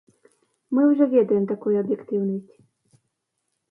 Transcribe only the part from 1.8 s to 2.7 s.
аб'ектыўнасць.